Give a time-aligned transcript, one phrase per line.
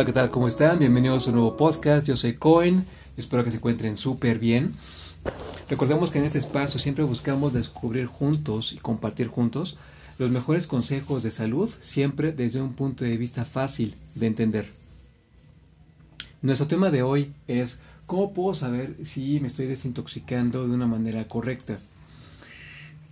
[0.00, 0.30] Hola, ¿qué tal?
[0.30, 0.78] ¿Cómo están?
[0.78, 2.08] Bienvenidos a un nuevo podcast.
[2.08, 2.86] Yo soy Cohen.
[3.18, 4.72] Espero que se encuentren súper bien.
[5.68, 9.76] Recordemos que en este espacio siempre buscamos descubrir juntos y compartir juntos
[10.18, 14.70] los mejores consejos de salud, siempre desde un punto de vista fácil de entender.
[16.40, 21.28] Nuestro tema de hoy es cómo puedo saber si me estoy desintoxicando de una manera
[21.28, 21.78] correcta.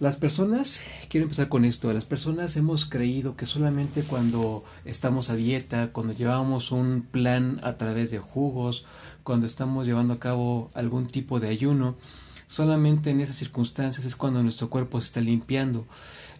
[0.00, 5.34] Las personas, quiero empezar con esto, las personas hemos creído que solamente cuando estamos a
[5.34, 8.86] dieta, cuando llevamos un plan a través de jugos,
[9.24, 11.96] cuando estamos llevando a cabo algún tipo de ayuno,
[12.46, 15.84] solamente en esas circunstancias es cuando nuestro cuerpo se está limpiando.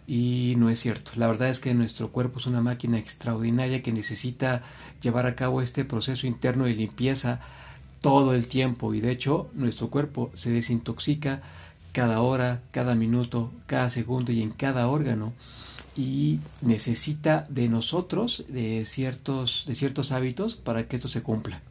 [0.07, 1.11] Y no es cierto.
[1.17, 4.63] La verdad es que nuestro cuerpo es una máquina extraordinaria que necesita
[5.01, 7.41] llevar a cabo este proceso interno de limpieza
[7.99, 8.93] todo el tiempo.
[8.93, 11.41] Y de hecho, nuestro cuerpo se desintoxica
[11.91, 15.33] cada hora, cada minuto, cada segundo y en cada órgano
[15.95, 21.61] y necesita de nosotros de ciertos, de ciertos hábitos para que esto se cumpla.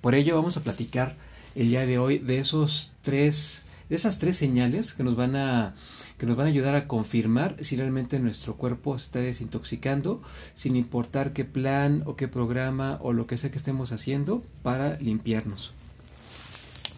[0.00, 1.16] Por ello vamos a platicar
[1.54, 5.74] el día de hoy de esos tres, de esas tres señales que nos van a,
[6.18, 10.22] que nos van a ayudar a confirmar si realmente nuestro cuerpo se está desintoxicando,
[10.54, 14.96] sin importar qué plan o qué programa o lo que sea que estemos haciendo para
[14.98, 15.72] limpiarnos.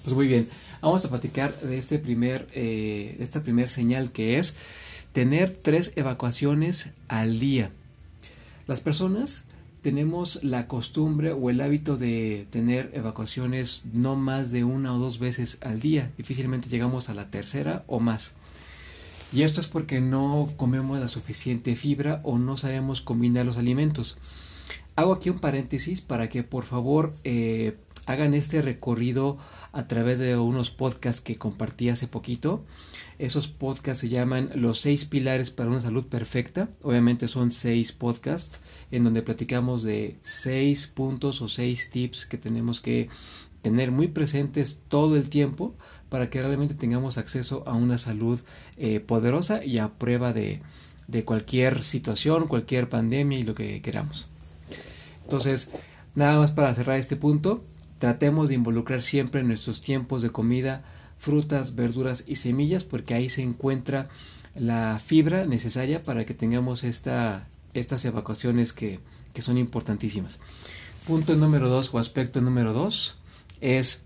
[0.04, 0.46] Pues muy bien,
[0.82, 4.54] vamos a platicar de, este primer, eh, esta primer señal que es
[5.12, 7.70] tener tres evacuaciones al día.
[8.66, 9.44] Las personas
[9.80, 15.18] tenemos la costumbre o el hábito de tener evacuaciones no más de una o dos
[15.18, 16.12] veces al día.
[16.18, 18.34] Difícilmente llegamos a la tercera o más.
[19.32, 24.18] Y esto es porque no comemos la suficiente fibra o no sabemos combinar los alimentos.
[24.96, 27.76] Hago aquí un paréntesis para que por favor eh,
[28.06, 29.38] hagan este recorrido
[29.72, 32.64] a través de unos podcasts que compartí hace poquito.
[33.18, 36.68] Esos podcasts se llaman Los seis pilares para una salud perfecta.
[36.82, 38.60] Obviamente son seis podcasts
[38.90, 43.08] en donde platicamos de seis puntos o seis tips que tenemos que
[43.62, 45.74] tener muy presentes todo el tiempo
[46.08, 48.38] para que realmente tengamos acceso a una salud
[48.76, 50.60] eh, poderosa y a prueba de,
[51.08, 54.26] de cualquier situación, cualquier pandemia y lo que queramos.
[55.22, 55.70] Entonces,
[56.14, 57.64] nada más para cerrar este punto,
[58.04, 60.84] Tratemos de involucrar siempre en nuestros tiempos de comida
[61.16, 64.10] frutas, verduras y semillas porque ahí se encuentra
[64.54, 69.00] la fibra necesaria para que tengamos esta, estas evacuaciones que
[69.38, 70.40] son importantísimas.
[71.06, 73.16] Punto número dos o aspecto número dos
[73.62, 74.02] es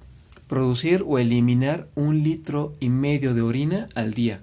[0.46, 4.40] producir o eliminar un litro y medio de orina al día.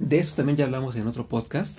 [0.00, 1.78] De eso también ya hablamos en otro podcast.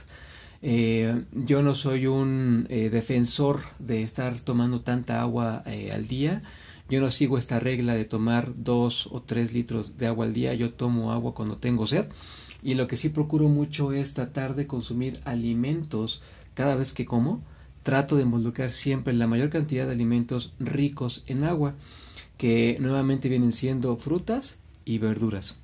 [0.62, 6.42] Eh, yo no soy un eh, defensor de estar tomando tanta agua eh, al día.
[6.90, 10.54] Yo no sigo esta regla de tomar dos o tres litros de agua al día.
[10.54, 12.06] Yo tomo agua cuando tengo sed.
[12.62, 16.22] Y lo que sí procuro mucho es tratar de consumir alimentos
[16.56, 17.42] cada vez que como.
[17.84, 21.76] Trato de involucrar siempre la mayor cantidad de alimentos ricos en agua,
[22.38, 25.58] que nuevamente vienen siendo frutas y verduras.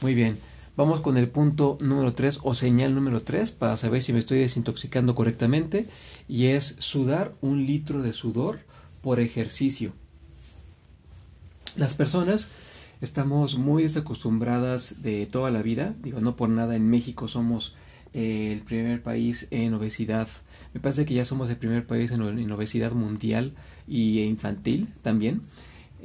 [0.00, 0.51] Muy bien.
[0.74, 4.38] Vamos con el punto número 3 o señal número 3 para saber si me estoy
[4.38, 5.86] desintoxicando correctamente
[6.28, 8.60] y es sudar un litro de sudor
[9.02, 9.92] por ejercicio.
[11.76, 12.48] Las personas
[13.02, 17.74] estamos muy desacostumbradas de toda la vida, digo, no por nada en México somos
[18.14, 20.26] eh, el primer país en obesidad.
[20.72, 23.52] Me parece que ya somos el primer país en, obesidad mundial
[23.86, 25.42] y infantil también.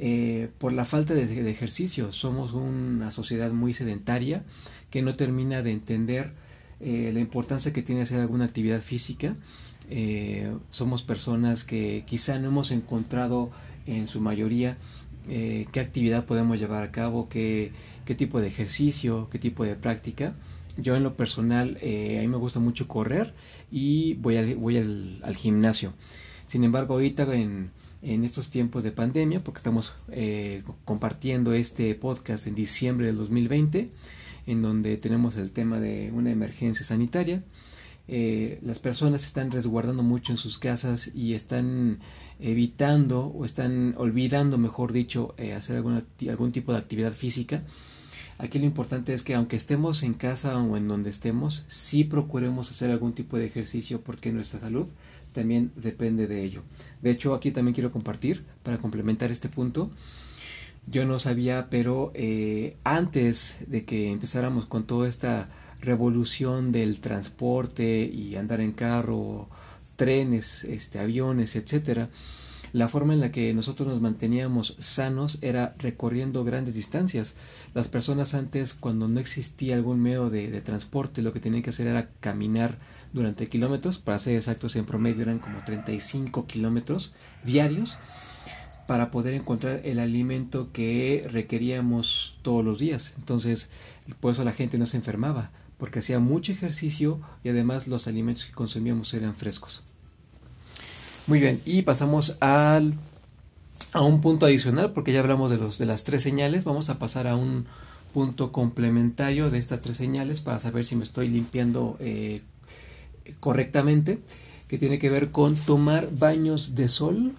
[0.00, 2.12] Eh, por la falta de, ejercicio.
[2.12, 4.44] Somos una sociedad muy sedentaria
[4.90, 6.32] que no termina de entender
[6.80, 9.34] eh, la importancia que tiene hacer alguna actividad física.
[9.90, 13.50] Eh, somos personas que quizá no hemos encontrado
[13.86, 14.76] en su mayoría
[15.28, 17.70] qué actividad podemos llevar a cabo, qué,
[18.06, 20.32] qué, tipo de ejercicio, qué tipo de práctica.
[20.78, 23.34] Yo en lo personal, a mí me gusta mucho correr
[23.70, 25.92] y voy, voy al, al gimnasio.
[26.46, 27.72] Sin embargo, ahorita en,
[28.02, 33.90] en estos tiempos de pandemia, porque estamos eh, compartiendo este podcast en diciembre del 2020,
[34.46, 37.42] en donde tenemos el tema de una emergencia sanitaria.
[38.10, 41.98] Eh, las personas están resguardando mucho en sus casas y están
[42.40, 47.64] evitando o están olvidando, mejor dicho, eh, hacer alguna, algún tipo de actividad física.
[48.38, 52.70] Aquí lo importante es que aunque estemos en casa o en donde estemos, sí procuremos
[52.70, 54.86] hacer algún tipo de ejercicio porque nuestra salud
[55.34, 56.62] también depende de ello.
[57.02, 59.90] De hecho, aquí también quiero compartir, para complementar este punto,
[60.86, 65.48] yo no sabía, pero eh, antes de que empezáramos con toda esta
[65.80, 69.48] revolución del transporte y andar en carro,
[69.96, 72.08] trenes, este, aviones, etcétera,
[72.72, 77.34] La forma en la que nosotros nos manteníamos sanos era recorriendo grandes distancias.
[77.74, 81.86] Las personas antes, cuando no existía algún medio de, transporte, lo que tenían que hacer
[81.86, 82.76] era caminar
[83.12, 87.96] durante kilómetros, para ser exactos en promedio eran como 35 kilómetros diarios
[88.86, 93.14] para poder encontrar el alimento que requeríamos todos los días.
[93.18, 93.70] Entonces,
[94.20, 98.46] por eso la gente no se enfermaba, porque hacía mucho ejercicio y además los alimentos
[98.46, 99.84] que consumíamos eran frescos.
[101.28, 102.94] Muy bien, y pasamos al,
[103.92, 106.98] a un punto adicional, porque ya hablamos de, los, de las tres señales, vamos a
[106.98, 107.66] pasar a un
[108.14, 112.40] punto complementario de estas tres señales para saber si me estoy limpiando eh,
[113.40, 114.20] correctamente,
[114.68, 117.34] que tiene que ver con tomar baños de sol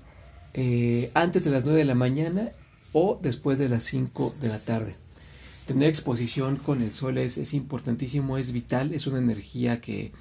[0.53, 2.47] eh, antes de las 9 de la mañana
[2.93, 4.95] o después de las 5 de la tarde.
[5.65, 10.11] Tener exposición con el sol es, es importantísimo, es vital, es una energía que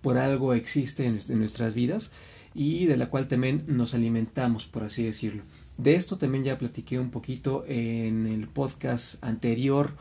[0.00, 2.12] por algo existe en, nuestras vidas
[2.56, 5.42] y de la cual también nos alimentamos, por así decirlo.
[5.76, 9.92] De esto también ya platiqué un poquito en el podcast anterior,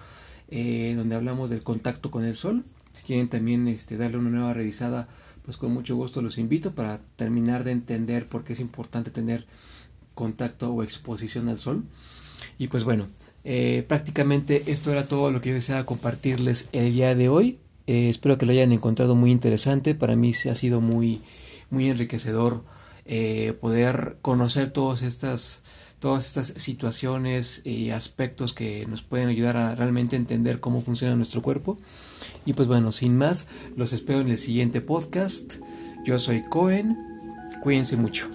[0.49, 2.63] eh, donde hablamos del contacto con el sol.
[2.93, 5.09] Si quieren también este, darle una nueva revisada,
[5.43, 9.45] pues con mucho gusto los invito para terminar de entender por qué es importante tener
[10.13, 11.83] contacto o exposición al sol.
[12.57, 13.07] Y pues bueno,
[13.43, 17.59] eh, prácticamente esto era todo lo que yo deseaba compartirles el día de hoy.
[17.85, 19.93] Eh, espero que lo hayan encontrado muy interesante.
[19.93, 21.21] Para mí se ha sido muy,
[21.69, 22.63] muy enriquecedor
[23.05, 25.61] eh, poder conocer todas estas,
[25.99, 31.41] todas estas situaciones y aspectos que nos pueden ayudar a realmente entender cómo funciona nuestro
[31.41, 31.77] cuerpo.
[32.45, 35.55] Y pues bueno, sin más, los espero en el siguiente podcast.
[36.05, 36.97] Yo soy Cohen.
[37.61, 38.29] Cuídense mucho.